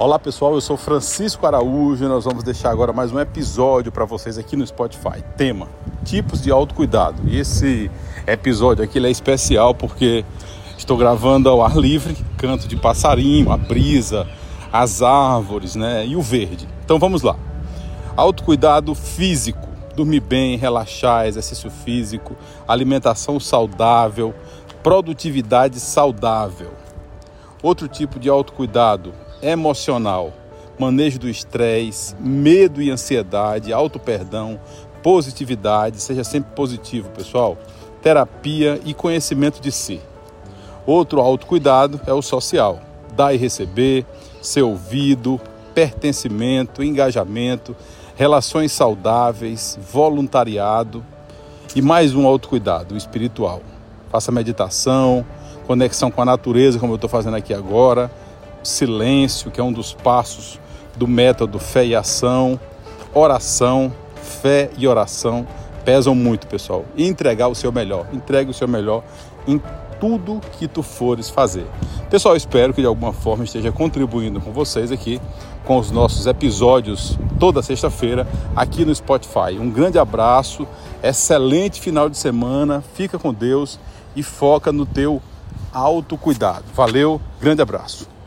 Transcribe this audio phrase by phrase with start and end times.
[0.00, 4.04] Olá pessoal, eu sou Francisco Araújo e nós vamos deixar agora mais um episódio para
[4.04, 5.24] vocês aqui no Spotify.
[5.36, 5.66] Tema:
[6.04, 7.20] tipos de autocuidado.
[7.26, 7.90] E esse
[8.24, 10.24] episódio aqui é especial porque
[10.76, 14.24] estou gravando ao ar livre, canto de passarinho, a brisa,
[14.72, 16.68] as árvores, né, e o verde.
[16.84, 17.34] Então vamos lá.
[18.16, 22.36] Autocuidado físico, dormir bem, relaxar, exercício físico,
[22.68, 24.32] alimentação saudável,
[24.80, 26.70] produtividade saudável.
[27.60, 30.32] Outro tipo de autocuidado emocional,
[30.78, 34.58] manejo do estresse, medo e ansiedade, auto-perdão,
[35.02, 37.56] positividade, seja sempre positivo, pessoal.
[38.02, 40.00] Terapia e conhecimento de si.
[40.86, 42.80] Outro autocuidado é o social,
[43.14, 44.06] dar e receber,
[44.40, 45.40] ser ouvido,
[45.74, 47.76] pertencimento, engajamento,
[48.16, 51.04] relações saudáveis, voluntariado
[51.76, 53.60] e mais um autocuidado, o espiritual.
[54.10, 55.24] Faça meditação,
[55.66, 58.10] conexão com a natureza, como eu estou fazendo aqui agora,
[58.62, 60.58] silêncio, que é um dos passos
[60.96, 62.58] do método fé e ação,
[63.14, 65.46] oração, fé e oração
[65.88, 66.84] pesam muito, pessoal.
[66.94, 68.06] E entregar o seu melhor.
[68.12, 69.02] Entregue o seu melhor
[69.46, 69.58] em
[69.98, 71.66] tudo que tu fores fazer.
[72.10, 75.18] Pessoal, espero que de alguma forma esteja contribuindo com vocês aqui
[75.64, 79.58] com os nossos episódios toda sexta-feira aqui no Spotify.
[79.58, 80.66] Um grande abraço,
[81.02, 83.78] excelente final de semana, fica com Deus
[84.14, 85.22] e foca no teu
[85.72, 86.64] autocuidado.
[86.74, 88.17] Valeu, grande abraço.